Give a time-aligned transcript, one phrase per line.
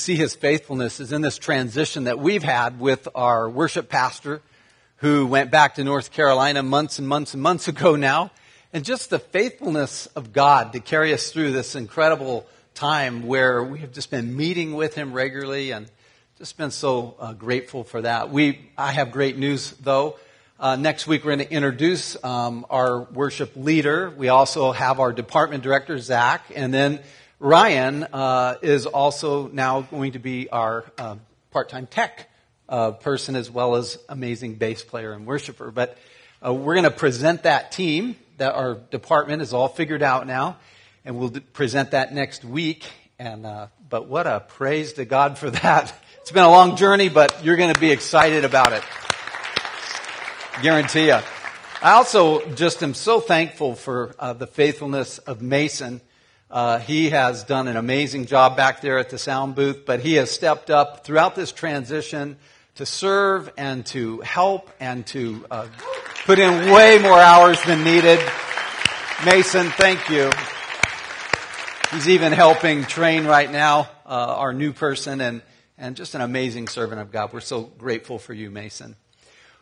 [0.00, 4.40] see his faithfulness is in this transition that we've had with our worship pastor
[4.96, 8.30] who went back to North Carolina months and months and months ago now.
[8.72, 13.80] And just the faithfulness of God to carry us through this incredible time where we
[13.80, 15.90] have just been meeting with him regularly and
[16.38, 18.30] just been so uh, grateful for that.
[18.30, 20.18] We, I have great news though.
[20.58, 24.08] Uh, next week we're going to introduce um, our worship leader.
[24.08, 27.00] We also have our department director, Zach, and then
[27.42, 31.16] Ryan uh, is also now going to be our uh,
[31.50, 32.28] part-time tech
[32.68, 35.70] uh, person as well as amazing bass player and worshiper.
[35.70, 35.96] But
[36.44, 38.16] uh, we're going to present that team.
[38.36, 40.58] That our department is all figured out now,
[41.02, 42.86] and we'll d- present that next week.
[43.18, 45.94] And uh, but what a praise to God for that!
[46.20, 48.84] It's been a long journey, but you're going to be excited about it.
[50.62, 51.18] Guarantee you.
[51.82, 56.02] I also just am so thankful for uh, the faithfulness of Mason.
[56.50, 60.14] Uh, he has done an amazing job back there at the sound booth, but he
[60.14, 62.36] has stepped up throughout this transition
[62.74, 65.68] to serve and to help and to uh,
[66.24, 68.18] put in way more hours than needed.
[69.24, 70.28] Mason, thank you.
[71.92, 75.42] He's even helping train right now uh, our new person and,
[75.78, 77.32] and just an amazing servant of God.
[77.32, 78.96] We're so grateful for you, Mason.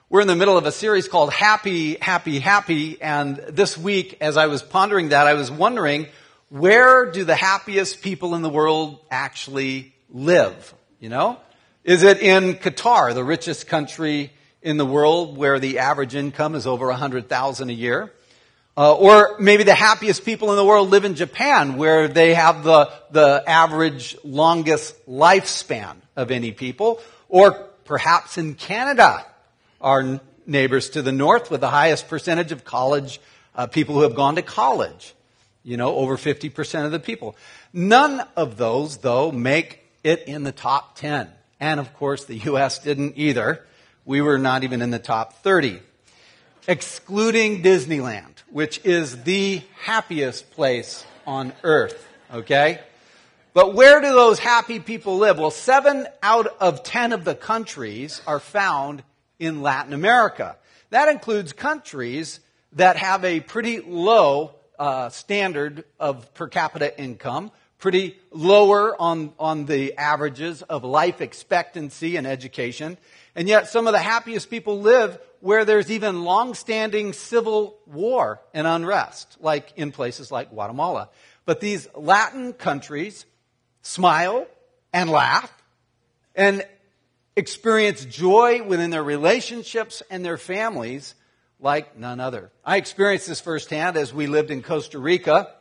[0.09, 3.03] We're in the middle of a series called Happy, Happy, Happy.
[3.03, 6.07] And this week, as I was pondering that, I was wondering,
[6.49, 10.75] where do the happiest people in the world actually live?
[10.99, 11.39] You know?
[11.85, 14.33] Is it in Qatar, the richest country
[14.63, 18.13] in the world where the average income is over 100,000 a year?
[18.77, 22.62] Uh, or maybe the happiest people in the world live in Japan where they have
[22.62, 27.01] the, the average longest lifespan of any people.
[27.29, 27.53] Or
[27.85, 29.27] perhaps in Canada,
[29.81, 33.21] our neighbors to the north with the highest percentage of college,
[33.55, 35.15] uh, people who have gone to college.
[35.69, 37.37] You know, over 50% of the people.
[37.75, 41.29] None of those, though, make it in the top 10.
[41.61, 42.79] And of course, the U.S.
[42.79, 43.67] didn't either.
[44.07, 45.81] We were not even in the top 30.
[46.67, 52.09] Excluding Disneyland, which is the happiest place on earth.
[52.33, 52.81] Okay?
[53.53, 55.39] But where do those happy people live?
[55.39, 59.03] Well, seven out of ten of the countries are found
[59.39, 60.57] in Latin America.
[60.89, 62.41] That includes countries
[62.73, 69.66] that have a pretty low uh, standard of per capita income, pretty lower on, on
[69.66, 72.99] the averages of life expectancy and education.
[73.34, 78.66] And yet some of the happiest people live where there's even long-standing civil war and
[78.66, 81.09] unrest, like in places like Guatemala.
[81.45, 83.25] But these Latin countries
[83.83, 84.47] smile
[84.93, 85.53] and laugh
[86.34, 86.66] and
[87.37, 91.15] experience joy within their relationships and their families
[91.61, 92.51] like none other.
[92.65, 95.53] I experienced this firsthand as we lived in Costa Rica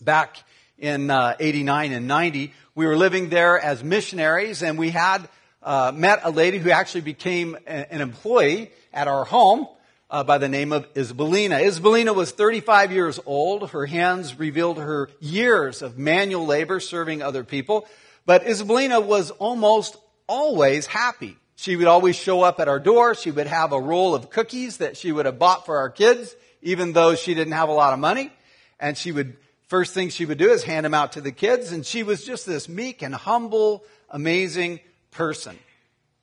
[0.00, 0.36] back
[0.78, 2.52] in uh, 89 and 90.
[2.74, 5.28] We were living there as missionaries and we had
[5.62, 9.66] uh, met a lady who actually became an employee at our home
[10.10, 11.60] uh, by the name of Isabelina.
[11.60, 13.70] Isabelina was 35 years old.
[13.70, 17.86] Her hands revealed her years of manual labor serving other people.
[18.24, 21.36] But Isabelina was almost always happy.
[21.56, 23.14] She would always show up at our door.
[23.14, 26.36] She would have a roll of cookies that she would have bought for our kids,
[26.62, 28.30] even though she didn't have a lot of money.
[28.78, 29.36] And she would
[29.66, 32.24] First thing she would do is hand them out to the kids, and she was
[32.24, 34.78] just this meek and humble, amazing
[35.10, 35.58] person.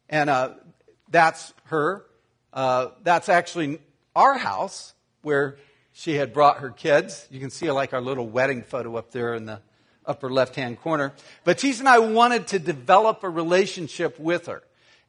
[0.09, 0.51] And uh,
[1.09, 2.05] that's her.
[2.53, 3.79] Uh, that's actually
[4.15, 5.57] our house where
[5.91, 7.27] she had brought her kids.
[7.29, 9.59] You can see like our little wedding photo up there in the
[10.05, 11.11] upper left hand corner.
[11.43, 14.63] But Tisa and I wanted to develop a relationship with her.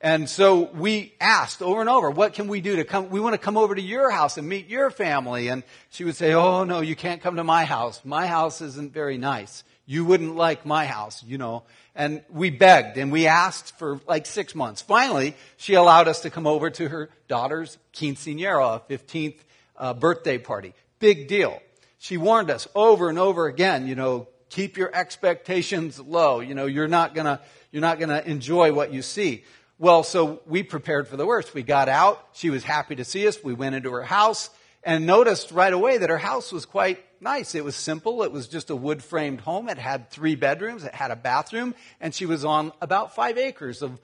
[0.05, 3.09] And so we asked over and over, what can we do to come?
[3.09, 5.49] We want to come over to your house and meet your family.
[5.49, 8.03] And she would say, oh no, you can't come to my house.
[8.05, 9.65] My house isn't very nice.
[9.87, 11.63] You wouldn't like my house, you know.
[11.95, 14.83] And we begged and we asked for like six months.
[14.83, 19.39] Finally, she allowed us to come over to her daughter's quinceanera, 15th
[19.79, 20.75] uh, birthday party.
[20.99, 21.63] Big deal.
[21.97, 26.41] She warned us over and over again, you know, keep your expectations low.
[26.41, 27.41] You know, you're not gonna,
[27.73, 29.45] you're not gonna enjoy what you see.
[29.79, 31.53] Well, so we prepared for the worst.
[31.53, 32.29] We got out.
[32.33, 33.43] She was happy to see us.
[33.43, 34.49] We went into her house
[34.85, 37.57] and noticed right away that her house was quite nice.
[37.57, 38.23] It was simple.
[38.23, 39.69] It was just a wood framed home.
[39.69, 40.85] It had three bedrooms.
[40.85, 44.01] It had a bathroom and she was on about five acres of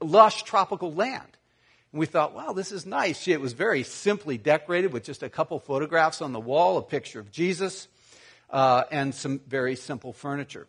[0.00, 1.36] lush tropical land.
[1.92, 3.26] And we thought, wow, this is nice.
[3.26, 7.18] It was very simply decorated with just a couple photographs on the wall, a picture
[7.18, 7.88] of Jesus,
[8.48, 10.68] uh, and some very simple furniture.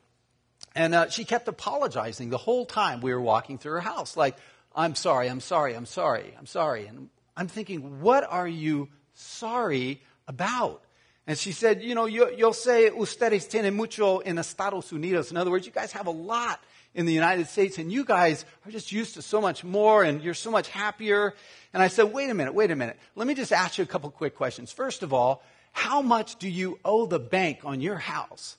[0.74, 4.38] And uh, she kept apologizing the whole time we were walking through her house, like,
[4.74, 6.88] I'm sorry, I'm sorry, I'm sorry, I'm sorry.
[6.88, 10.82] And I'm thinking, what are you sorry about?
[11.28, 15.30] And she said, you know, you, will say, ustedes tienen mucho en Estados Unidos.
[15.30, 16.60] In other words, you guys have a lot
[16.94, 20.22] in the United States, and you guys are just used to so much more, and
[20.22, 21.34] you're so much happier.
[21.74, 22.98] And I said, wait a minute, wait a minute.
[23.16, 24.72] Let me just ask you a couple quick questions.
[24.72, 28.58] First of all, how much do you owe the bank on your house?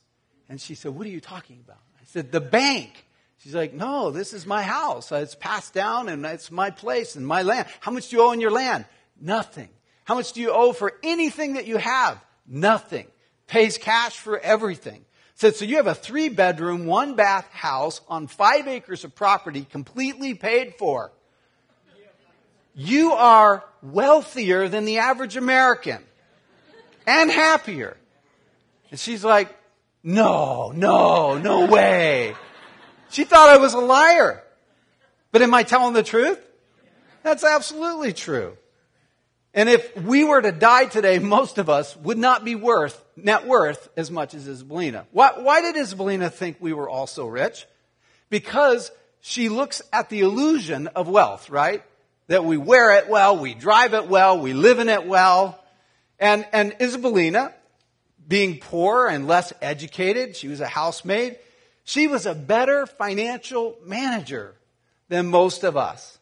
[0.49, 1.81] And she said, what are you talking about?
[2.13, 3.07] Said, the bank.
[3.39, 5.11] She's like, no, this is my house.
[5.11, 7.67] Uh, it's passed down and it's my place and my land.
[7.81, 8.85] How much do you owe on your land?
[9.19, 9.71] Nothing.
[10.05, 12.23] How much do you owe for anything that you have?
[12.47, 13.07] Nothing.
[13.47, 15.07] Pays cash for everything.
[15.37, 19.65] Said, so you have a three bedroom, one bath house on five acres of property
[19.65, 21.13] completely paid for.
[22.75, 26.05] You are wealthier than the average American
[27.07, 27.97] and happier.
[28.91, 29.57] And she's like,
[30.03, 32.35] no, no, no way.
[33.11, 34.43] She thought I was a liar.
[35.31, 36.41] But am I telling the truth?
[37.23, 38.57] That's absolutely true.
[39.55, 43.47] And if we were to die today, most of us would not be worth, net
[43.47, 45.05] worth as much as Isabelina.
[45.13, 47.67] Why, why did Isabelina think we were all so rich?
[48.31, 48.91] Because
[49.21, 51.83] she looks at the illusion of wealth, right?
[52.29, 55.63] That we wear it well, we drive it well, we live in it well.
[56.19, 57.53] And, and Isabelina,
[58.27, 61.39] being poor and less educated, she was a housemaid,
[61.85, 64.55] she was a better financial manager
[65.09, 66.19] than most of us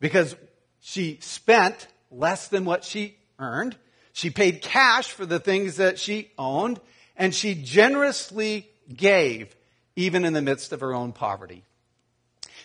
[0.00, 0.36] because
[0.80, 3.76] she spent less than what she earned.
[4.12, 6.80] She paid cash for the things that she owned
[7.16, 9.54] and she generously gave
[9.96, 11.64] even in the midst of her own poverty.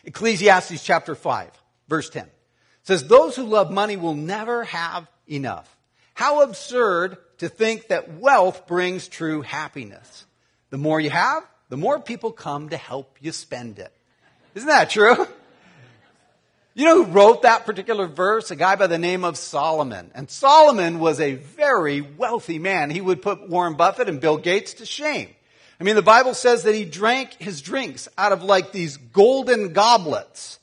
[0.05, 1.51] Ecclesiastes chapter 5
[1.87, 2.27] verse 10
[2.83, 5.73] says, those who love money will never have enough.
[6.13, 10.25] How absurd to think that wealth brings true happiness.
[10.69, 13.91] The more you have, the more people come to help you spend it.
[14.55, 15.27] Isn't that true?
[16.75, 18.49] You know who wrote that particular verse?
[18.49, 20.09] A guy by the name of Solomon.
[20.15, 22.89] And Solomon was a very wealthy man.
[22.89, 25.29] He would put Warren Buffett and Bill Gates to shame.
[25.79, 29.73] I mean, the Bible says that he drank his drinks out of like these golden
[29.73, 30.59] goblets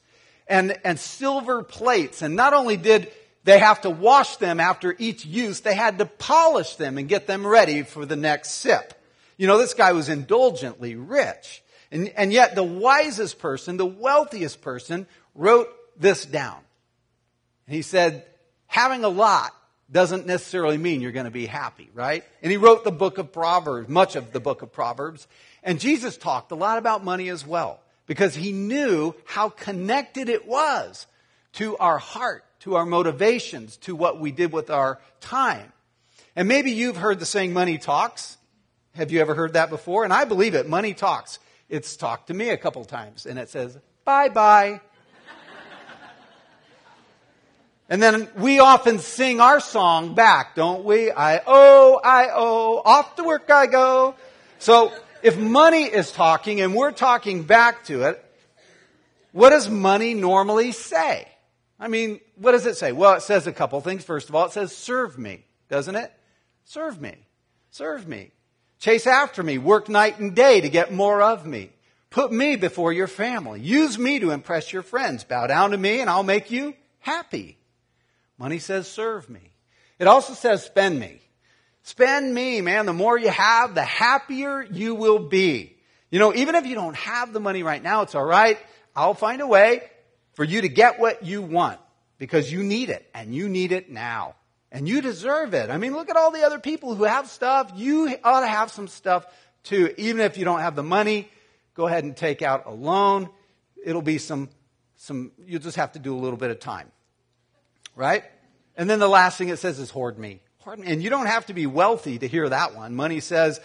[0.49, 2.23] and, and silver plates.
[2.23, 3.13] And not only did
[3.45, 7.27] they have to wash them after each use, they had to polish them and get
[7.27, 8.95] them ready for the next sip.
[9.37, 11.63] You know, this guy was indulgently rich.
[11.91, 16.59] And, and yet the wisest person, the wealthiest person, wrote this down.
[17.67, 18.25] And he said,
[18.67, 19.53] having a lot
[19.91, 22.23] doesn't necessarily mean you're going to be happy, right?
[22.43, 25.27] And he wrote the book of Proverbs, much of the book of Proverbs.
[25.63, 30.47] And Jesus talked a lot about money as well, because he knew how connected it
[30.47, 31.07] was
[31.55, 35.73] to our heart, to our motivations, to what we did with our time.
[36.37, 38.37] And maybe you've heard the saying money talks.
[38.95, 40.05] Have you ever heard that before?
[40.05, 40.69] And I believe it.
[40.69, 41.39] Money talks.
[41.69, 44.81] It's talked to me a couple times and it says, bye bye.
[47.89, 51.11] and then we often sing our song back, don't we?
[51.11, 54.17] I owe, I owe, off to work I go.
[54.59, 54.93] So
[55.23, 58.25] if money is talking and we're talking back to it,
[59.33, 61.29] what does money normally say?
[61.79, 62.93] I mean, what does it say?
[62.93, 64.03] Well, it says a couple things.
[64.03, 66.11] First of all, it says serve me, doesn't it?
[66.65, 67.15] Serve me.
[67.71, 68.31] Serve me.
[68.79, 69.59] Chase after me.
[69.59, 71.71] Work night and day to get more of me.
[72.09, 73.61] Put me before your family.
[73.61, 75.23] Use me to impress your friends.
[75.23, 77.59] Bow down to me and I'll make you happy.
[78.39, 79.53] Money says serve me.
[79.99, 81.21] It also says spend me.
[81.83, 82.87] Spend me, man.
[82.87, 85.77] The more you have, the happier you will be.
[86.11, 88.59] You know, even if you don't have the money right now, it's all right.
[88.97, 89.83] I'll find a way
[90.33, 91.79] for you to get what you want
[92.21, 94.37] because you need it and you need it now.
[94.71, 95.71] And you deserve it.
[95.71, 97.73] I mean, look at all the other people who have stuff.
[97.75, 99.27] You ought to have some stuff
[99.65, 99.93] too.
[99.97, 101.29] Even if you don't have the money,
[101.75, 103.31] go ahead and take out a loan.
[103.85, 104.51] It'll be some,
[104.97, 106.93] some, you'll just have to do a little bit of time.
[107.97, 108.23] Right?
[108.77, 110.41] And then the last thing it says is hoard me.
[110.59, 110.87] Hoard me.
[110.89, 112.95] And you don't have to be wealthy to hear that one.
[112.95, 113.61] Money says,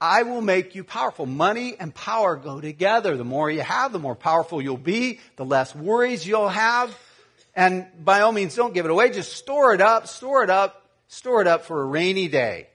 [0.00, 1.26] I will make you powerful.
[1.26, 3.18] Money and power go together.
[3.18, 6.98] The more you have, the more powerful you'll be, the less worries you'll have.
[7.58, 9.10] And by all means, don't give it away.
[9.10, 12.68] Just store it up, store it up, store it up for a rainy day.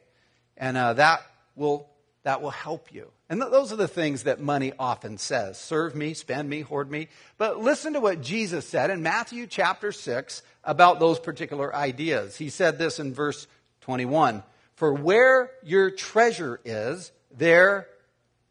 [0.57, 1.21] And uh, that
[1.55, 1.87] will
[2.23, 3.09] that will help you.
[3.29, 5.57] And th- those are the things that money often says.
[5.57, 7.07] Serve me, spend me, hoard me.
[7.37, 12.35] But listen to what Jesus said in Matthew chapter 6 about those particular ideas.
[12.35, 13.47] He said this in verse
[13.81, 14.43] 21.
[14.75, 17.87] For where your treasure is, there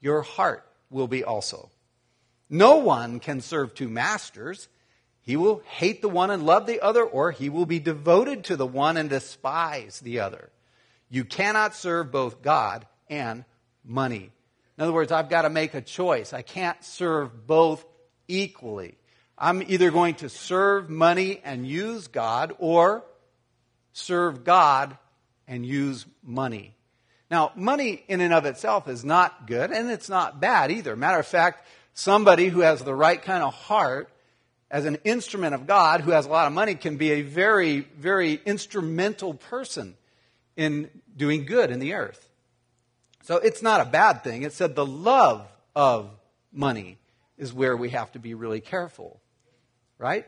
[0.00, 1.68] your heart will be also.
[2.48, 4.68] No one can serve two masters.
[5.22, 8.56] He will hate the one and love the other, or he will be devoted to
[8.56, 10.50] the one and despise the other.
[11.08, 13.44] You cannot serve both God and
[13.84, 14.30] money.
[14.76, 16.32] In other words, I've got to make a choice.
[16.32, 17.84] I can't serve both
[18.26, 18.96] equally.
[19.38, 23.04] I'm either going to serve money and use God, or
[23.92, 24.96] serve God
[25.46, 26.74] and use money.
[27.30, 30.96] Now, money in and of itself is not good, and it's not bad either.
[30.96, 31.64] Matter of fact,
[31.94, 34.10] Somebody who has the right kind of heart
[34.72, 37.80] as an instrument of God, who has a lot of money, can be a very,
[37.80, 39.94] very instrumental person
[40.56, 42.30] in doing good in the earth.
[43.22, 44.42] So it's not a bad thing.
[44.42, 46.10] It said the love of
[46.52, 46.98] money
[47.36, 49.20] is where we have to be really careful,
[49.98, 50.26] right?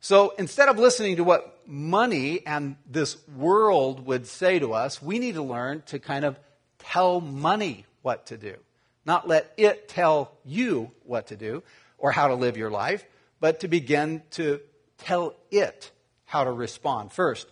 [0.00, 5.18] So instead of listening to what money and this world would say to us, we
[5.18, 6.38] need to learn to kind of
[6.78, 8.56] tell money what to do.
[9.04, 11.62] Not let it tell you what to do
[11.98, 13.04] or how to live your life,
[13.42, 14.60] but to begin to
[14.98, 15.90] tell it
[16.26, 17.10] how to respond.
[17.10, 17.48] First,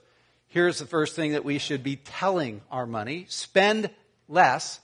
[0.47, 3.91] here's the first thing that we should be telling our money spend
[4.29, 4.79] less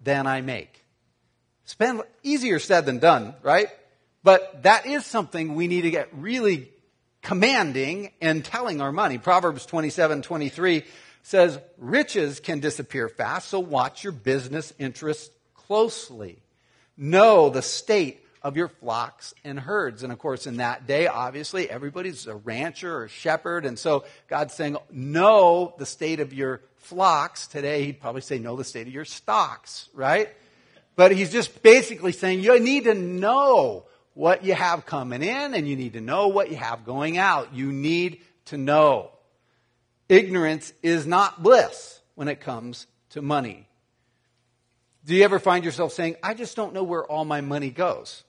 [0.00, 0.84] than I make.
[1.64, 3.66] Spend easier said than done, right?
[4.22, 6.70] But that is something we need to get really
[7.22, 9.18] commanding and telling our money.
[9.18, 10.84] Proverbs 27, 23
[11.24, 16.38] says, riches can disappear fast, so watch your business interests closely.
[16.96, 20.02] Know the state of your flocks and herds.
[20.02, 23.64] And of course, in that day, obviously, everybody's a rancher or a shepherd.
[23.64, 27.46] And so God's saying, know the state of your flocks.
[27.46, 30.28] Today, he'd probably say, know the state of your stocks, right?
[30.96, 35.66] But he's just basically saying, you need to know what you have coming in and
[35.66, 37.54] you need to know what you have going out.
[37.54, 39.10] You need to know.
[40.08, 43.68] Ignorance is not bliss when it comes to money.
[45.04, 48.22] Do you ever find yourself saying, I just don't know where all my money goes?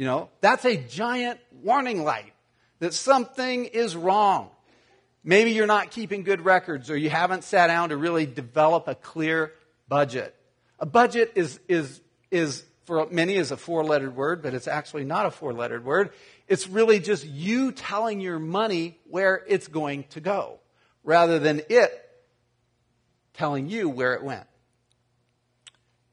[0.00, 2.32] You know, that's a giant warning light
[2.78, 4.48] that something is wrong.
[5.22, 8.94] Maybe you're not keeping good records or you haven't sat down to really develop a
[8.94, 9.52] clear
[9.88, 10.34] budget.
[10.78, 15.04] A budget is, is, is for many is a four lettered word, but it's actually
[15.04, 16.12] not a four lettered word.
[16.48, 20.60] It's really just you telling your money where it's going to go
[21.04, 21.92] rather than it
[23.34, 24.46] telling you where it went.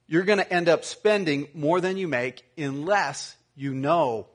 [0.08, 4.28] You're going to end up spending more than you make unless you know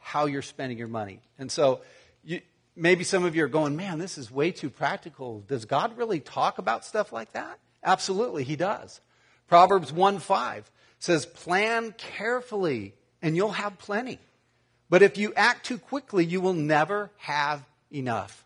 [0.00, 1.20] how you're spending your money.
[1.38, 1.80] And so
[2.22, 2.42] you,
[2.76, 5.40] maybe some of you are going, man, this is way too practical.
[5.48, 7.58] Does God really talk about stuff like that?
[7.82, 9.00] Absolutely, He does.
[9.48, 14.18] Proverbs 1 5 says, plan carefully and you'll have plenty.
[14.88, 18.44] But if you act too quickly, you will never have enough.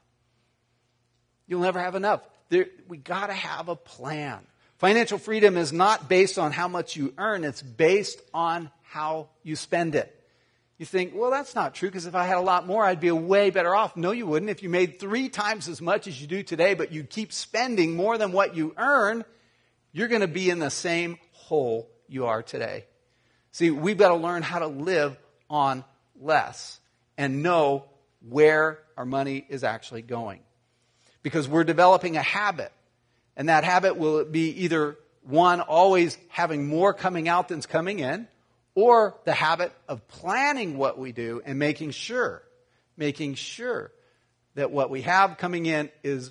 [1.46, 2.20] You'll never have enough.
[2.48, 4.38] There, we got to have a plan.
[4.78, 9.56] Financial freedom is not based on how much you earn, it's based on how you
[9.56, 10.08] spend it.
[10.78, 13.10] You think, well, that's not true because if I had a lot more, I'd be
[13.10, 13.96] way better off.
[13.96, 14.52] No, you wouldn't.
[14.52, 17.96] If you made three times as much as you do today, but you keep spending
[17.96, 19.24] more than what you earn,
[19.90, 22.84] you're going to be in the same hole you are today.
[23.50, 25.18] See, we've got to learn how to live
[25.50, 25.82] on
[26.20, 26.78] less
[27.18, 27.86] and know
[28.28, 30.38] where our money is actually going.
[31.24, 32.70] Because we're developing a habit.
[33.36, 38.28] And that habit will be either one, always having more coming out than's coming in,
[38.74, 42.42] or the habit of planning what we do and making sure,
[42.96, 43.92] making sure
[44.54, 46.30] that what we have coming in is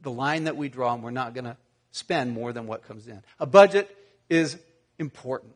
[0.00, 1.56] the line that we draw and we're not going to
[1.92, 3.22] spend more than what comes in.
[3.38, 3.94] A budget
[4.28, 4.58] is
[4.98, 5.52] important.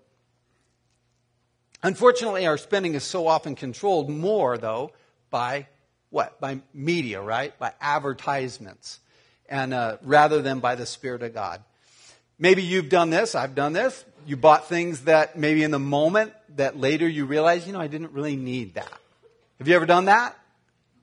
[1.82, 4.92] Unfortunately, our spending is so often controlled more, though,
[5.30, 5.66] by
[6.10, 6.40] what?
[6.40, 7.56] By media, right?
[7.58, 9.00] By advertisements,
[9.48, 11.62] and uh, rather than by the Spirit of God.
[12.38, 13.34] Maybe you've done this.
[13.34, 14.04] I've done this.
[14.26, 17.86] You bought things that maybe in the moment that later you realize, you know, I
[17.86, 18.92] didn't really need that.
[19.58, 20.36] Have you ever done that?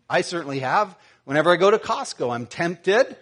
[0.10, 0.96] I certainly have.
[1.25, 3.16] Whenever I go to Costco, I'm tempted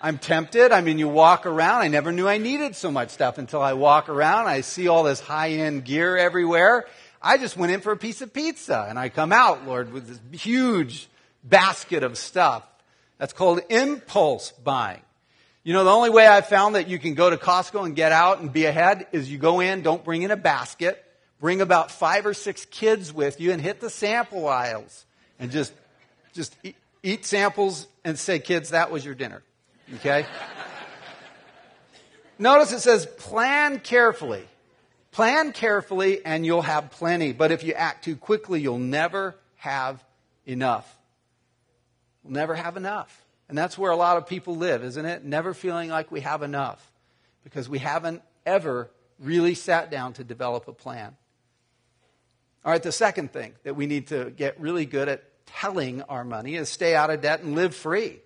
[0.00, 0.70] I'm tempted.
[0.70, 1.80] I mean, you walk around.
[1.80, 4.46] I never knew I needed so much stuff until I walk around.
[4.46, 6.86] I see all this high end gear everywhere.
[7.20, 10.06] I just went in for a piece of pizza and I come out, Lord, with
[10.06, 11.08] this huge
[11.42, 12.62] basket of stuff.
[13.18, 15.00] That's called impulse buying.
[15.64, 18.12] You know, the only way I've found that you can go to Costco and get
[18.12, 21.04] out and be ahead is you go in, don't bring in a basket,
[21.40, 25.04] bring about five or six kids with you and hit the sample aisles
[25.38, 25.72] and just,
[26.32, 29.42] just eat, eat samples and say, kids, that was your dinner.
[29.96, 30.24] Okay?
[32.38, 34.44] Notice it says plan carefully.
[35.10, 37.32] Plan carefully and you'll have plenty.
[37.32, 40.02] But if you act too quickly, you'll never have
[40.46, 40.96] enough.
[42.22, 43.24] You'll never have enough.
[43.48, 45.24] And that's where a lot of people live, isn't it?
[45.24, 46.92] Never feeling like we have enough
[47.44, 51.16] because we haven't ever really sat down to develop a plan.
[52.64, 56.24] All right, the second thing that we need to get really good at telling our
[56.24, 58.20] money is stay out of debt and live free.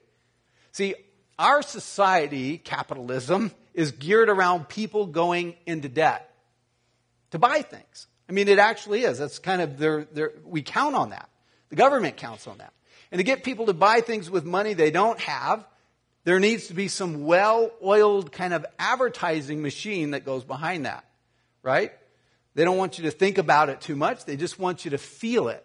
[0.73, 0.95] See,
[1.39, 6.35] our society, capitalism, is geared around people going into debt
[7.31, 8.07] to buy things.
[8.29, 9.19] I mean, it actually is.
[9.19, 11.29] That's kind of we count on that.
[11.69, 12.73] The government counts on that.
[13.13, 15.65] And to get people to buy things with money they don't have,
[16.25, 21.05] there needs to be some well oiled kind of advertising machine that goes behind that,
[21.63, 21.93] right?
[22.55, 24.25] They don't want you to think about it too much.
[24.25, 25.65] They just want you to feel it,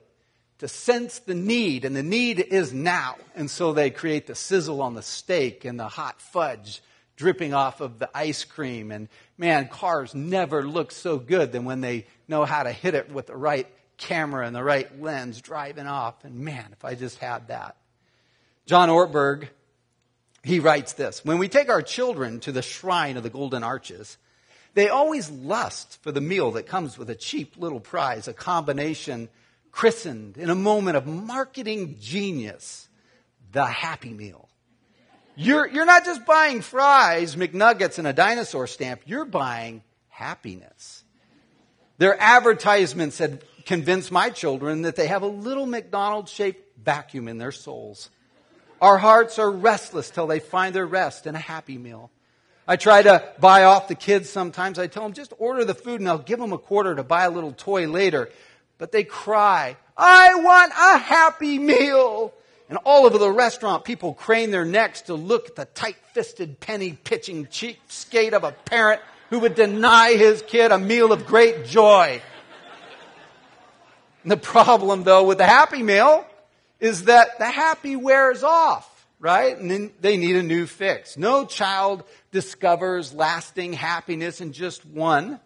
[0.60, 1.86] to sense the need.
[1.86, 3.16] And the need is now.
[3.34, 6.82] And so they create the sizzle on the steak and the hot fudge
[7.16, 8.92] dripping off of the ice cream.
[8.92, 13.12] And man, cars never look so good than when they know how to hit it
[13.12, 16.24] with the right camera and the right lens driving off.
[16.24, 17.76] And man, if I just had that.
[18.66, 19.48] John Ortberg,
[20.44, 24.18] he writes this When we take our children to the shrine of the Golden Arches,
[24.74, 29.30] they always lust for the meal that comes with a cheap little prize, a combination
[29.72, 32.88] christened in a moment of marketing genius,
[33.52, 34.48] the Happy Meal.
[35.36, 39.02] You're, you're not just buying fries, McNuggets, and a dinosaur stamp.
[39.06, 41.04] You're buying happiness.
[42.00, 47.38] Their advertisements had convinced my children that they have a little McDonald's shaped vacuum in
[47.38, 48.10] their souls.
[48.82, 52.10] Our hearts are restless till they find their rest in a happy meal.
[52.66, 54.80] I try to buy off the kids sometimes.
[54.80, 57.26] I tell them, just order the food and I'll give them a quarter to buy
[57.26, 58.30] a little toy later.
[58.78, 62.34] But they cry, I want a happy meal.
[62.70, 66.60] And all over the restaurant, people crane their necks to look at the tight fisted,
[66.60, 71.66] penny pitching cheapskate of a parent who would deny his kid a meal of great
[71.66, 72.22] joy.
[74.28, 76.28] The problem, though, with the Happy Meal
[76.82, 79.58] is that the happy wears off, right?
[79.58, 81.16] And then they need a new fix.
[81.16, 85.40] No child discovers lasting happiness in just one.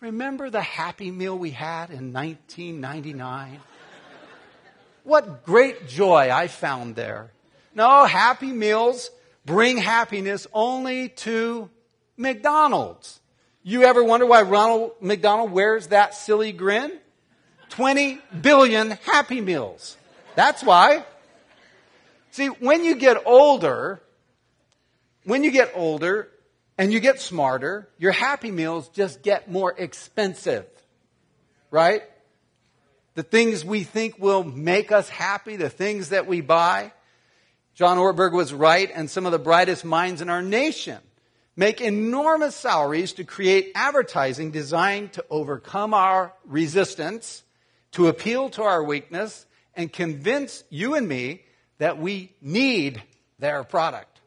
[0.00, 3.58] Remember the Happy Meal we had in 1999?
[5.04, 7.32] What great joy I found there.
[7.74, 9.10] No, Happy Meals
[9.46, 11.70] bring happiness only to
[12.18, 13.18] McDonald's.
[13.62, 17.00] You ever wonder why Ronald McDonald wears that silly grin?
[17.70, 19.96] 20 billion Happy Meals.
[20.34, 21.04] That's why.
[22.30, 24.00] See, when you get older,
[25.24, 26.28] when you get older
[26.78, 30.66] and you get smarter, your Happy Meals just get more expensive.
[31.70, 32.02] Right?
[33.16, 36.92] the things we think will make us happy, the things that we buy.
[37.74, 40.98] John Ortberg was right, and some of the brightest minds in our nation
[41.56, 47.42] make enormous salaries to create advertising designed to overcome our resistance,
[47.96, 51.42] to appeal to our weakness, and convince you and me
[51.78, 53.02] that we need
[53.38, 54.20] their product.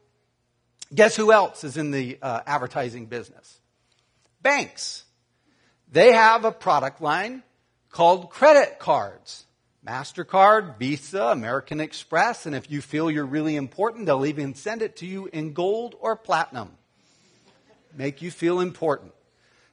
[0.92, 3.60] Guess who else is in the uh, advertising business?
[4.42, 5.04] Banks.
[5.92, 7.44] They have a product line
[7.90, 9.44] called credit cards.
[9.86, 14.96] MasterCard, Visa, American Express, and if you feel you're really important, they'll even send it
[14.96, 16.76] to you in gold or platinum.
[17.96, 19.12] Make you feel important.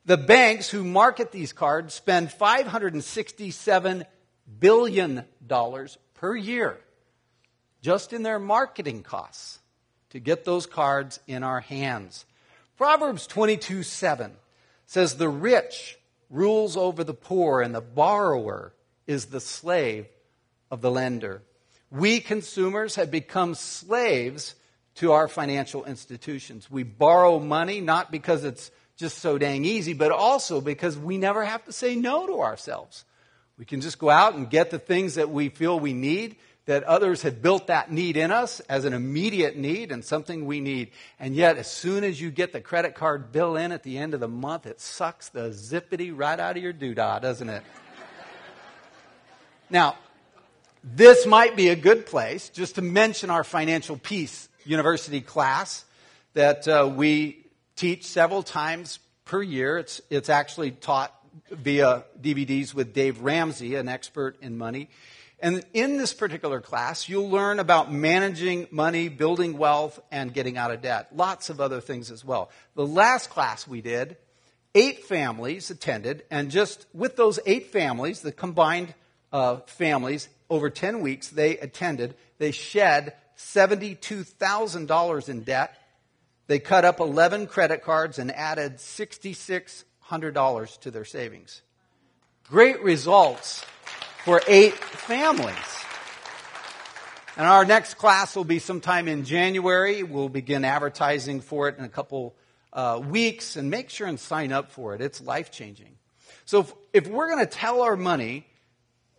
[0.08, 4.06] The banks who market these cards spend $567
[4.58, 5.26] billion
[6.14, 6.78] per year
[7.82, 9.60] just in their marketing costs
[10.12, 12.26] to get those cards in our hands.
[12.78, 14.32] Proverbs 22 7
[14.86, 18.74] says, The rich rules over the poor, and the borrower
[19.08, 20.08] is the slave
[20.72, 21.42] of the lender.
[21.92, 24.56] We consumers have become slaves
[24.96, 26.72] to our financial institutions.
[26.72, 31.46] We borrow money not because it's just so dang easy, but also because we never
[31.46, 33.06] have to say no to ourselves.
[33.58, 36.84] We can just go out and get the things that we feel we need that
[36.84, 40.92] others had built that need in us as an immediate need and something we need.
[41.18, 44.14] And yet, as soon as you get the credit card bill in at the end
[44.14, 47.64] of the month, it sucks the zippity right out of your doodah, doesn't it?
[49.70, 49.96] now,
[50.84, 55.86] this might be a good place just to mention our financial peace university class
[56.34, 57.47] that uh, we
[57.78, 59.78] teach several times per year.
[59.78, 61.14] It's, it's actually taught
[61.50, 64.90] via DVDs with Dave Ramsey, an expert in money.
[65.40, 70.72] And in this particular class, you'll learn about managing money, building wealth, and getting out
[70.72, 71.16] of debt.
[71.16, 72.50] Lots of other things as well.
[72.76, 74.18] The last class we did,
[74.74, 78.96] eight families attended, and just with those eight families, the combined
[79.32, 85.78] uh, families, over 10 weeks, they attended, they shed $72,000 in debt.
[86.48, 91.62] They cut up 11 credit cards and added $6,600 to their savings.
[92.50, 93.66] Great results
[94.24, 95.58] for eight families.
[97.36, 100.04] And our next class will be sometime in January.
[100.04, 102.36] We'll begin advertising for it in a couple
[102.74, 105.02] uh, weeks and make sure and sign up for it.
[105.02, 105.98] It's life changing.
[106.46, 108.48] So if, if we're going to tell our money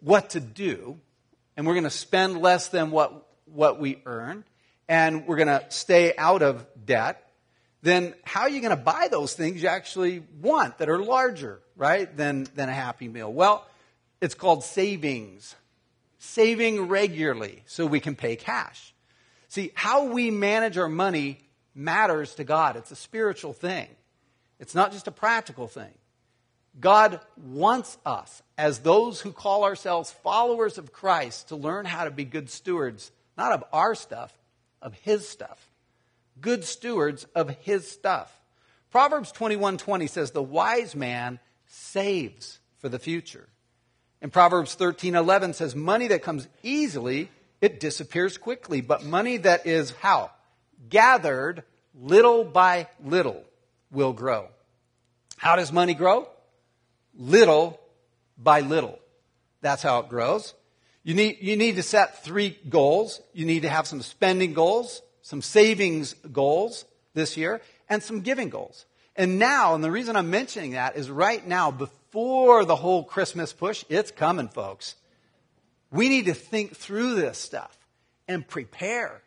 [0.01, 0.99] what to do,
[1.57, 4.45] and we're going to spend less than what, what we earn,
[4.89, 7.31] and we're going to stay out of debt,
[7.83, 11.61] then how are you going to buy those things you actually want that are larger,
[11.77, 13.33] right, than, than a happy meal?
[13.33, 13.67] Well,
[14.21, 15.55] it's called savings.
[16.19, 18.93] Saving regularly so we can pay cash.
[19.49, 21.39] See, how we manage our money
[21.75, 22.77] matters to God.
[22.77, 23.89] It's a spiritual thing.
[24.59, 25.95] It's not just a practical thing.
[26.81, 32.11] God wants us, as those who call ourselves followers of Christ, to learn how to
[32.11, 34.37] be good stewards, not of our stuff,
[34.83, 35.69] of His stuff.
[36.41, 38.33] Good stewards of His stuff.
[38.91, 43.49] Proverbs 21:20 says the wise man saves for the future.
[44.21, 49.91] And Proverbs 13:11 says money that comes easily, it disappears quickly, but money that is
[50.01, 50.31] how?
[50.89, 51.65] Gathered
[51.95, 53.45] little by little
[53.91, 54.49] will grow.
[55.37, 56.29] How does money grow?
[57.15, 57.81] Little
[58.37, 58.99] by little.
[59.61, 60.55] That's how it grows.
[61.09, 63.23] You need, you need to set three goals.
[63.33, 68.51] You need to have some spending goals, some savings goals this year, and some giving
[68.51, 68.85] goals.
[69.17, 73.55] And now, and the reason I'm mentioning that is right now, before the whole Christmas
[73.55, 74.97] push, it's coming, folks.
[75.91, 77.75] We need to think through this stuff
[78.29, 79.23] and prepare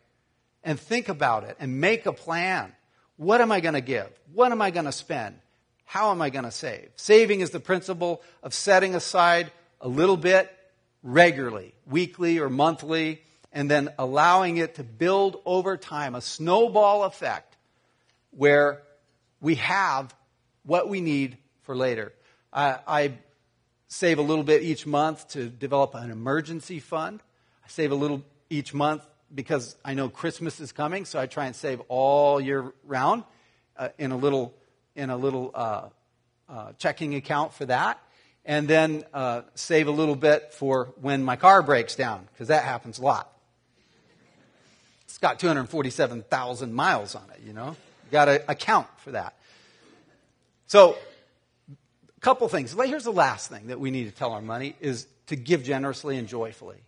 [0.62, 2.70] and think about it and make a plan.
[3.16, 4.08] What am I going to give?
[4.32, 5.34] What am I going to spend?
[5.84, 6.90] How am I going to save?
[6.94, 10.48] Saving is the principle of setting aside a little bit
[11.02, 17.56] regularly, weekly or monthly, and then allowing it to build over time, a snowball effect
[18.30, 18.82] where
[19.40, 20.14] we have
[20.64, 22.12] what we need for later.
[22.52, 23.12] I, I
[23.88, 27.20] save a little bit each month to develop an emergency fund.
[27.64, 29.02] I save a little each month
[29.34, 33.24] because I know Christmas is coming, so I try and save all year round
[33.76, 34.54] uh, in a little
[34.94, 35.88] in a little uh,
[36.48, 37.98] uh, checking account for that,
[38.44, 42.64] and then uh, save a little bit for when my car breaks down, because that
[42.64, 43.32] happens a lot.
[45.04, 47.68] It's got 247,000 miles on it, you know?
[47.68, 49.36] You got to account for that.
[50.66, 50.96] So,
[51.70, 52.72] a couple things.
[52.72, 56.16] Here's the last thing that we need to tell our money is to give generously
[56.16, 56.78] and joyfully.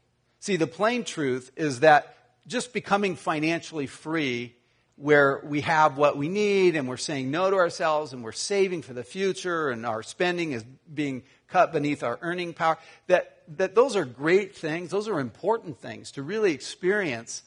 [0.41, 4.55] See, the plain truth is that just becoming financially free
[4.97, 8.83] where we have what we need and we're saying no to ourselves and we're saving
[8.83, 12.79] for the future and our spending is being cut beneath our earning power,
[13.09, 14.91] that, that those are great things.
[14.91, 17.43] Those are important things to really experience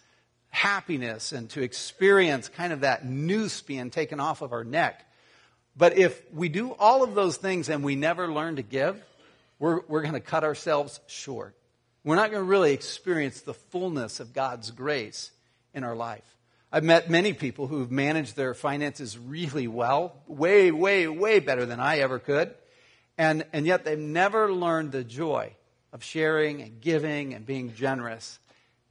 [0.50, 5.06] happiness and to experience kind of that noose being taken off of our neck.
[5.76, 9.02] But if we do all of those things and we never learn to give,
[9.60, 11.56] we're, we're going to cut ourselves short.
[12.04, 15.32] We're not going to really experience the fullness of God's grace
[15.74, 16.37] in our life.
[16.78, 21.80] I've met many people who've managed their finances really well, way, way, way better than
[21.80, 22.54] I ever could.
[23.18, 25.56] And, and yet they've never learned the joy
[25.92, 28.38] of sharing and giving and being generous.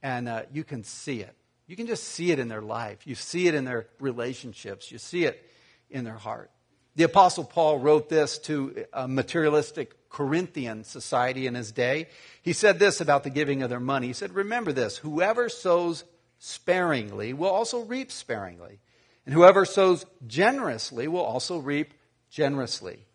[0.03, 1.33] And uh, you can see it.
[1.65, 3.07] You can just see it in their life.
[3.07, 4.91] You see it in their relationships.
[4.91, 5.49] You see it
[5.89, 6.51] in their heart.
[6.97, 12.09] The Apostle Paul wrote this to a materialistic Corinthian society in his day.
[12.41, 14.07] He said this about the giving of their money.
[14.07, 16.03] He said, Remember this whoever sows
[16.39, 18.79] sparingly will also reap sparingly.
[19.25, 21.93] And whoever sows generously will also reap
[22.29, 23.05] generously.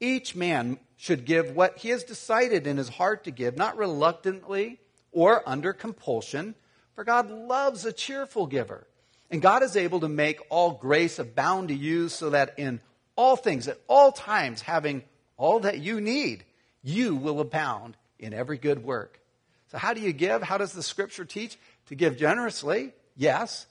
[0.00, 4.80] Each man should give what he has decided in his heart to give, not reluctantly
[5.12, 6.54] or under compulsion,
[6.94, 8.86] for God loves a cheerful giver.
[9.30, 12.80] And God is able to make all grace abound to you so that in
[13.16, 15.04] all things, at all times, having
[15.36, 16.44] all that you need,
[16.82, 19.21] you will abound in every good work.
[19.72, 20.42] So, how do you give?
[20.42, 21.58] How does the scripture teach?
[21.86, 23.66] To give generously, yes,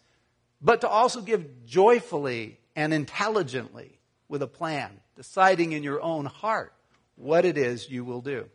[0.61, 6.73] but to also give joyfully and intelligently with a plan, deciding in your own heart
[7.15, 8.49] what it is you will do.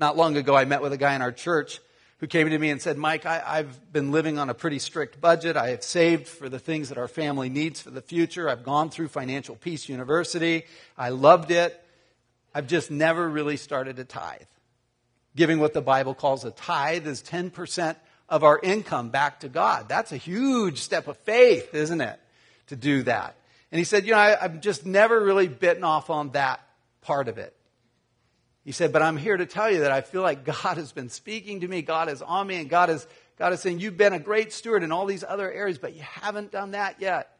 [0.00, 1.80] Not long ago, I met with a guy in our church
[2.18, 5.20] who came to me and said, Mike, I, have been living on a pretty strict
[5.20, 5.56] budget.
[5.56, 8.48] I have saved for the things that our family needs for the future.
[8.48, 10.64] I've gone through Financial Peace University.
[10.98, 11.80] I loved it.
[12.54, 14.40] I've just never really started to tithe.
[15.36, 17.96] Giving what the Bible calls a tithe is 10%
[18.28, 19.88] of our income back to God.
[19.88, 22.18] That's a huge step of faith, isn't it?
[22.68, 23.36] To do that.
[23.70, 26.60] And he said, You know, I, I've just never really bitten off on that
[27.02, 27.54] part of it.
[28.64, 31.08] He said, But I'm here to tell you that I feel like God has been
[31.08, 31.82] speaking to me.
[31.82, 33.06] God is on me, and God is,
[33.38, 36.02] God is saying, You've been a great steward in all these other areas, but you
[36.02, 37.30] haven't done that yet.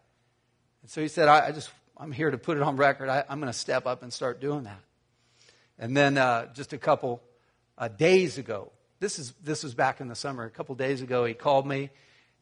[0.82, 3.08] And so he said, I, I just, I'm here to put it on record.
[3.08, 4.80] I, am going to step up and start doing that.
[5.78, 7.22] And then uh, just a couple
[7.78, 11.24] uh, days ago, this, is, this was back in the summer, a couple days ago,
[11.24, 11.90] he called me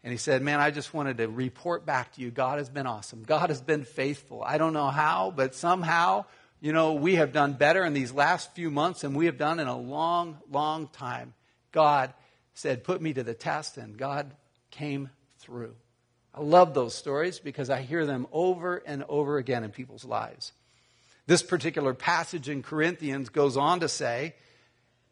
[0.02, 2.30] and he said, Man, I just wanted to report back to you.
[2.30, 3.22] God has been awesome.
[3.24, 4.42] God has been faithful.
[4.44, 6.26] I don't know how, but somehow
[6.64, 9.60] you know, we have done better in these last few months than we have done
[9.60, 11.34] in a long, long time.
[11.72, 12.14] God
[12.54, 14.32] said, Put me to the test, and God
[14.70, 15.74] came through.
[16.34, 20.52] I love those stories because I hear them over and over again in people's lives.
[21.26, 24.34] This particular passage in Corinthians goes on to say,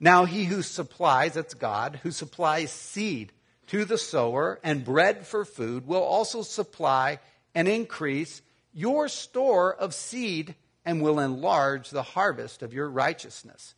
[0.02, 3.30] Now he who supplies, that's God, who supplies seed
[3.68, 7.20] to the sower and bread for food, will also supply
[7.54, 8.42] and increase
[8.74, 13.76] your store of seed and will enlarge the harvest of your righteousness.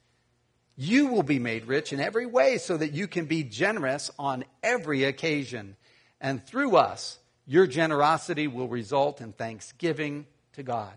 [0.76, 4.46] You will be made rich in every way so that you can be generous on
[4.62, 5.76] every occasion.
[6.22, 10.94] And through us, your generosity will result in thanksgiving to God.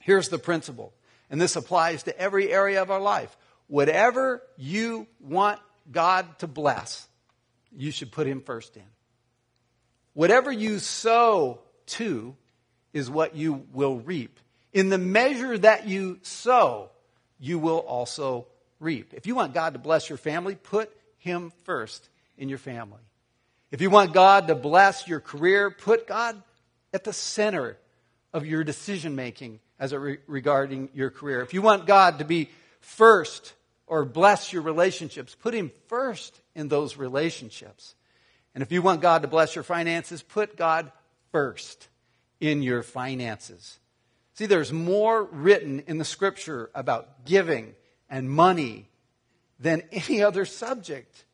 [0.00, 0.94] Here's the principle,
[1.28, 3.36] and this applies to every area of our life.
[3.66, 7.06] Whatever you want God to bless,
[7.76, 8.82] you should put Him first in.
[10.12, 12.36] Whatever you sow to
[12.92, 14.38] is what you will reap.
[14.72, 16.90] In the measure that you sow,
[17.38, 18.46] you will also
[18.80, 19.12] reap.
[19.14, 23.00] If you want God to bless your family, put Him first in your family.
[23.70, 26.40] If you want God to bless your career, put God
[26.92, 27.76] at the center
[28.32, 31.40] of your decision making as it re- regarding your career.
[31.40, 32.50] If you want God to be
[32.84, 33.54] first
[33.86, 37.94] or bless your relationships, put Him first in those relationships.
[38.54, 40.92] And if you want God to bless your finances, put God
[41.32, 41.88] first
[42.40, 43.78] in your finances.
[44.34, 47.74] See, there's more written in the scripture about giving
[48.08, 48.88] and money
[49.58, 51.24] than any other subject.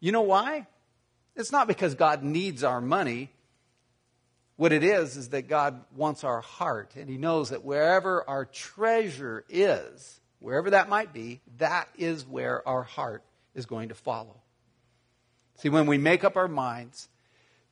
[0.00, 0.66] You know why?
[1.36, 3.30] It's not because God needs our money.
[4.56, 8.44] What it is, is that God wants our heart, and He knows that wherever our
[8.44, 13.22] treasure is, wherever that might be, that is where our heart
[13.54, 14.36] is going to follow.
[15.58, 17.08] See, when we make up our minds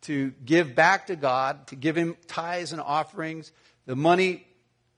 [0.02, 3.52] to give back to God, to give Him tithes and offerings,
[3.86, 4.46] the money,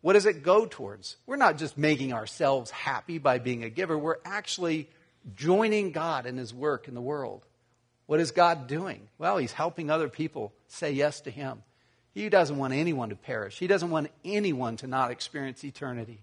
[0.00, 1.16] what does it go towards?
[1.26, 4.88] We're not just making ourselves happy by being a giver, we're actually
[5.34, 7.46] joining God in His work in the world.
[8.06, 9.08] What is God doing?
[9.18, 11.62] Well, He's helping other people say yes to Him.
[12.12, 16.22] He doesn't want anyone to perish, He doesn't want anyone to not experience eternity.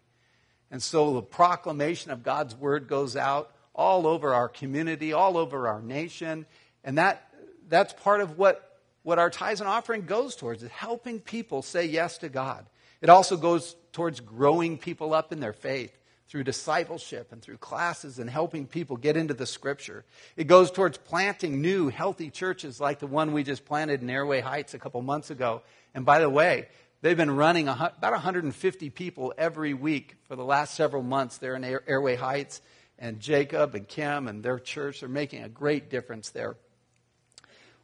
[0.71, 5.67] And so the proclamation of God's word goes out all over our community, all over
[5.67, 6.45] our nation.
[6.83, 7.31] And that,
[7.67, 11.85] that's part of what, what our tithes and offering goes towards, is helping people say
[11.85, 12.65] yes to God.
[13.01, 15.95] It also goes towards growing people up in their faith
[16.27, 20.05] through discipleship and through classes and helping people get into the scripture.
[20.37, 24.41] It goes towards planting new, healthy churches like the one we just planted in Airway
[24.41, 25.63] Heights a couple months ago.
[25.95, 26.67] And by the way,
[27.01, 31.63] they've been running about 150 people every week for the last several months there in
[31.63, 32.61] Airway Heights
[32.97, 36.57] and Jacob and Kim and their church are making a great difference there.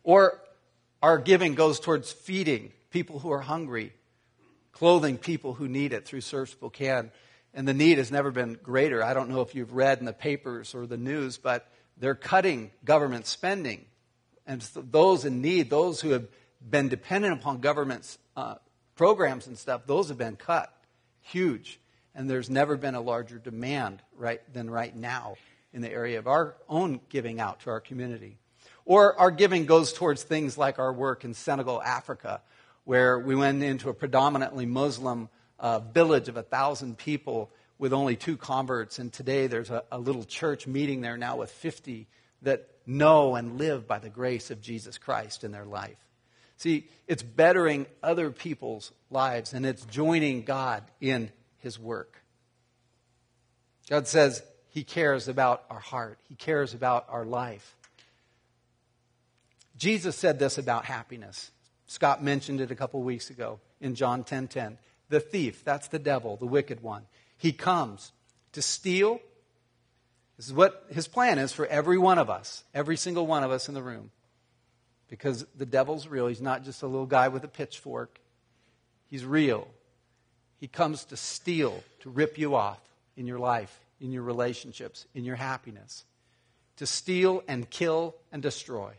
[0.03, 0.41] Or
[1.01, 3.93] our giving goes towards feeding people who are hungry,
[4.71, 7.11] clothing people who need it through Serve Spokane.
[7.53, 9.01] And the need has never been greater.
[9.01, 12.71] I don't know if you've read in the papers or the news, but they're cutting
[12.83, 13.85] government spending.
[14.45, 16.27] And those in need, those who have
[16.61, 18.55] been dependent upon government uh,
[18.95, 20.71] programs and stuff, those have been cut.
[21.21, 21.79] Huge
[22.15, 25.35] and there's never been a larger demand right, than right now
[25.73, 28.37] in the area of our own giving out to our community.
[28.85, 32.41] Or our giving goes towards things like our work in Senegal, Africa,
[32.85, 35.27] where we went into a predominantly Muslim
[35.59, 39.99] uh, village of a thousand people with only two converts, and today there's a, a
[39.99, 42.07] little church meeting there now with 50
[42.43, 45.97] that know and live by the grace of Jesus Christ in their life.
[46.57, 52.21] See, it's bettering other people's lives and it's joining God in his work.
[53.89, 57.75] God says he cares about our heart, he cares about our life.
[59.77, 61.51] Jesus said this about happiness.
[61.87, 64.27] Scott mentioned it a couple weeks ago in John 10:10.
[64.27, 64.77] 10, 10.
[65.09, 67.03] The thief, that's the devil, the wicked one.
[67.37, 68.11] He comes
[68.53, 69.19] to steal.
[70.37, 73.51] This is what his plan is for every one of us, every single one of
[73.51, 74.11] us in the room.
[75.07, 76.27] Because the devil's real.
[76.27, 78.19] He's not just a little guy with a pitchfork.
[79.07, 79.67] He's real.
[80.57, 82.79] He comes to steal, to rip you off
[83.15, 86.05] in your life, in your relationships, in your happiness,
[86.77, 88.93] to steal and kill and destroy.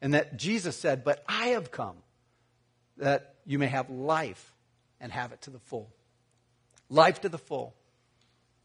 [0.00, 1.96] And that Jesus said, But I have come
[2.96, 4.52] that you may have life
[5.00, 5.90] and have it to the full.
[6.88, 7.74] Life to the full.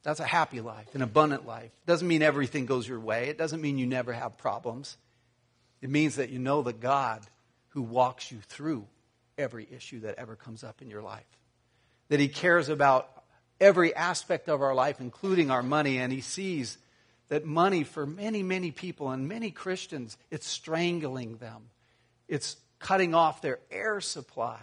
[0.03, 1.65] That's a happy life, an abundant life.
[1.65, 3.27] It Doesn't mean everything goes your way.
[3.27, 4.97] It doesn't mean you never have problems.
[5.81, 7.21] It means that you know the God
[7.69, 8.87] who walks you through
[9.37, 11.25] every issue that ever comes up in your life
[12.09, 13.09] that He cares about
[13.59, 16.77] every aspect of our life, including our money, and He sees
[17.29, 21.69] that money for many, many people and many Christians, it's strangling them.
[22.27, 24.59] It's cutting off their air supply.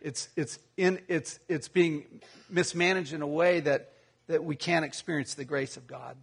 [0.00, 3.92] It's, it's, in, it's, it's being mismanaged in a way that,
[4.28, 6.16] that we can't experience the grace of God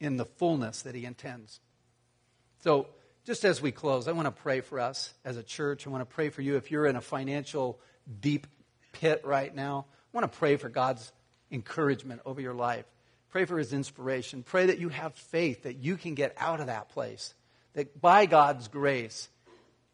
[0.00, 1.60] in the fullness that He intends.
[2.62, 2.88] So,
[3.30, 5.86] just as we close, I want to pray for us as a church.
[5.86, 7.78] I want to pray for you if you're in a financial
[8.20, 8.48] deep
[8.90, 11.12] pit right now, I want to pray for God's
[11.52, 12.86] encouragement over your life.
[13.30, 14.42] Pray for his inspiration.
[14.42, 17.32] Pray that you have faith that you can get out of that place.
[17.74, 19.28] That by God's grace,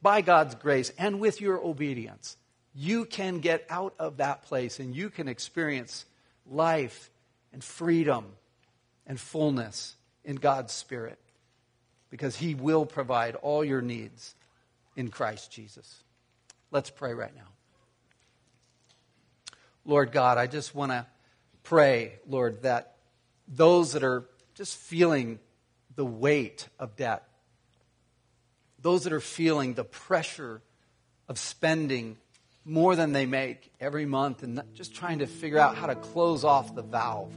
[0.00, 2.38] by God's grace, and with your obedience,
[2.74, 6.06] you can get out of that place and you can experience
[6.46, 7.10] life
[7.52, 8.24] and freedom
[9.06, 9.94] and fullness
[10.24, 11.18] in God's Spirit
[12.16, 14.34] because He will provide all your needs
[14.96, 16.02] in Christ Jesus.
[16.70, 17.48] Let's pray right now.
[19.84, 21.04] Lord God, I just want to
[21.62, 22.96] pray, Lord, that
[23.46, 24.24] those that are
[24.54, 25.38] just feeling
[25.94, 27.22] the weight of debt,
[28.80, 30.62] those that are feeling the pressure
[31.28, 32.16] of spending
[32.64, 36.44] more than they make every month and just trying to figure out how to close
[36.44, 37.36] off the valve.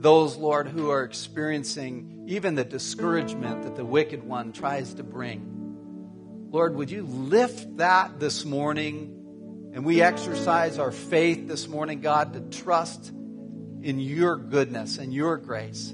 [0.00, 6.48] Those, Lord, who are experiencing even the discouragement that the wicked one tries to bring.
[6.50, 9.70] Lord, would you lift that this morning?
[9.74, 13.10] And we exercise our faith this morning, God, to trust
[13.82, 15.92] in your goodness and your grace.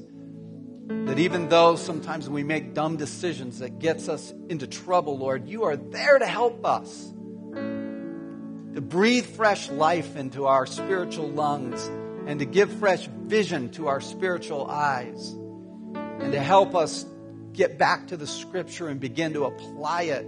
[0.87, 5.65] That even though sometimes we make dumb decisions that gets us into trouble, Lord, you
[5.65, 7.13] are there to help us.
[7.55, 11.91] To breathe fresh life into our spiritual lungs
[12.27, 15.33] and to give fresh vision to our spiritual eyes
[15.95, 17.07] and to help us
[17.53, 20.27] get back to the scripture and begin to apply it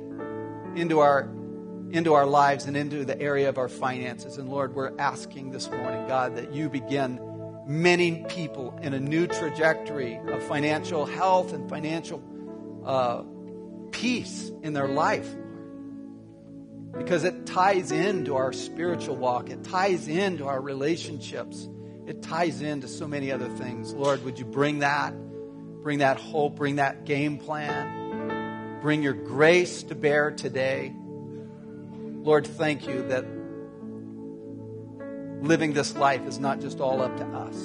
[0.75, 1.29] into our
[1.91, 4.37] into our lives and into the area of our finances.
[4.37, 7.19] And Lord, we're asking this morning, God, that you begin
[7.67, 12.23] many people in a new trajectory of financial health and financial
[12.85, 13.23] uh,
[13.91, 15.35] peace in their life.
[16.97, 21.69] Because it ties into our spiritual walk, it ties into our relationships,
[22.09, 23.93] it ties into so many other things.
[23.93, 25.15] Lord, would you bring that?
[25.83, 27.99] Bring that hope, bring that game plan
[28.81, 30.95] Bring your grace to bear today.
[32.23, 33.25] Lord, thank you that
[35.43, 37.57] living this life is not just all up to us,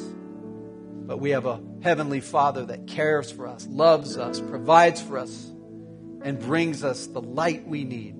[1.05, 5.51] but we have a heavenly Father that cares for us, loves us, provides for us,
[6.23, 8.19] and brings us the light we need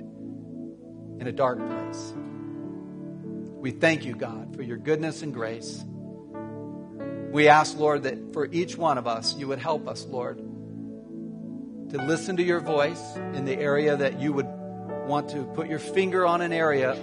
[1.19, 2.13] in a dark place.
[3.57, 5.83] We thank you, God, for your goodness and grace.
[7.34, 10.39] We ask, Lord, that for each one of us, you would help us, Lord
[11.93, 14.48] to listen to your voice in the area that you would
[15.06, 16.96] want to put your finger on an area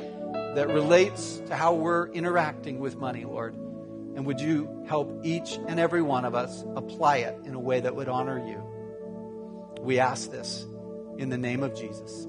[0.57, 3.55] that relates to how we're interacting with money, Lord.
[3.55, 7.79] And would you help each and every one of us apply it in a way
[7.79, 9.81] that would honor you?
[9.81, 10.66] We ask this
[11.19, 12.27] in the name of Jesus.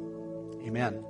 [0.63, 1.03] Amen.